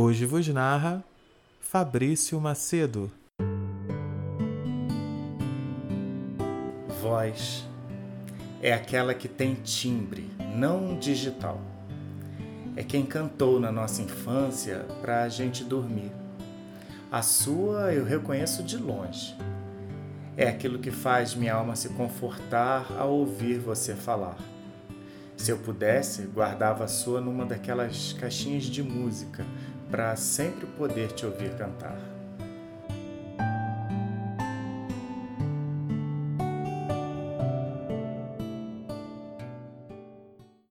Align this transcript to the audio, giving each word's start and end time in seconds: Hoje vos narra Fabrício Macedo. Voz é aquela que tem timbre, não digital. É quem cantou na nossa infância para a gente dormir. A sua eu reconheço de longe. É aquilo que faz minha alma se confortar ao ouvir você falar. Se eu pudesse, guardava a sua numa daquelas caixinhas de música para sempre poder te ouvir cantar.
Hoje 0.00 0.24
vos 0.24 0.46
narra 0.46 1.02
Fabrício 1.60 2.40
Macedo. 2.40 3.10
Voz 7.02 7.66
é 8.62 8.72
aquela 8.72 9.12
que 9.12 9.26
tem 9.26 9.56
timbre, 9.56 10.30
não 10.54 10.96
digital. 10.96 11.60
É 12.76 12.84
quem 12.84 13.04
cantou 13.04 13.58
na 13.58 13.72
nossa 13.72 14.00
infância 14.00 14.86
para 15.00 15.24
a 15.24 15.28
gente 15.28 15.64
dormir. 15.64 16.12
A 17.10 17.20
sua 17.20 17.92
eu 17.92 18.04
reconheço 18.04 18.62
de 18.62 18.76
longe. 18.76 19.36
É 20.36 20.46
aquilo 20.46 20.78
que 20.78 20.92
faz 20.92 21.34
minha 21.34 21.54
alma 21.54 21.74
se 21.74 21.88
confortar 21.88 22.86
ao 22.96 23.10
ouvir 23.10 23.58
você 23.58 23.96
falar. 23.96 24.38
Se 25.36 25.50
eu 25.50 25.58
pudesse, 25.58 26.22
guardava 26.22 26.84
a 26.84 26.88
sua 26.88 27.20
numa 27.20 27.44
daquelas 27.44 28.12
caixinhas 28.12 28.64
de 28.64 28.82
música 28.82 29.44
para 29.90 30.16
sempre 30.16 30.66
poder 30.66 31.12
te 31.12 31.26
ouvir 31.26 31.50
cantar. 31.56 32.17